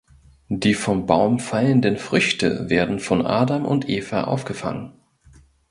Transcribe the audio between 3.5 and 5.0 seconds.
und Eva aufgefangen.